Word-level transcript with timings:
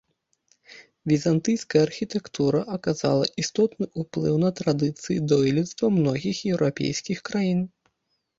Візантыйская 1.11 1.81
архітэктура 1.87 2.59
аказала 2.77 3.25
істотны 3.43 3.85
ўплыў 4.05 4.35
на 4.45 4.51
традыцыі 4.61 5.19
дойлідства 5.33 5.85
многіх 6.01 6.41
еўрапейскіх 6.55 7.19
краін. 7.31 7.61